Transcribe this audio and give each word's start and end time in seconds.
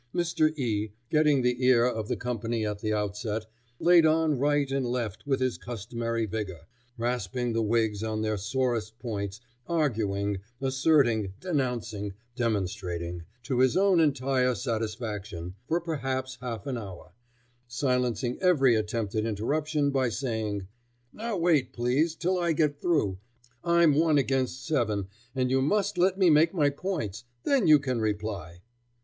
Mr. 0.15 0.51
E, 0.57 0.91
getting 1.11 1.43
the 1.43 1.63
ear 1.63 1.85
of 1.85 2.07
the 2.07 2.15
company 2.17 2.65
at 2.65 2.79
the 2.79 2.91
outset, 2.91 3.45
laid 3.77 4.03
on 4.03 4.35
right 4.35 4.71
and 4.71 4.83
left 4.83 5.27
with 5.27 5.39
his 5.39 5.59
customary 5.59 6.25
vigor, 6.25 6.61
rasping 6.97 7.53
the 7.53 7.61
Whigs 7.61 8.01
on 8.01 8.23
their 8.23 8.35
sorest 8.35 8.97
points, 8.97 9.41
arguing, 9.67 10.39
asserting, 10.59 11.35
denouncing, 11.39 12.15
demonstrating 12.35 13.25
to 13.43 13.59
his 13.59 13.77
own 13.77 13.99
entire 13.99 14.55
satisfaction 14.55 15.53
for 15.67 15.79
perhaps 15.79 16.39
half 16.41 16.65
an 16.65 16.79
hour; 16.79 17.11
silencing 17.67 18.39
every 18.41 18.73
attempt 18.73 19.13
at 19.13 19.27
interruption 19.27 19.91
by 19.91 20.09
saying: 20.09 20.65
"Now 21.13 21.37
wait, 21.37 21.73
please, 21.73 22.15
till 22.15 22.39
I 22.39 22.53
get 22.53 22.81
through; 22.81 23.19
I'm 23.63 23.93
one 23.93 24.17
against 24.17 24.65
seven, 24.65 25.09
and 25.35 25.51
you 25.51 25.61
must 25.61 25.95
let 25.99 26.17
me 26.17 26.31
make 26.31 26.55
my 26.55 26.71
points. 26.71 27.23
Then 27.43 27.67
you 27.67 27.77
can 27.77 28.01
reply." 28.01 28.61